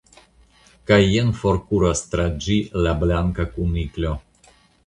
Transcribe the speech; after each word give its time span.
kaj 0.91 0.97
jen 1.01 1.29
forkuras 1.41 2.03
tra 2.15 2.27
ĝi 2.47 2.57
la 2.87 2.97
Blanka 3.05 3.49
Kuniklo. 3.55 4.19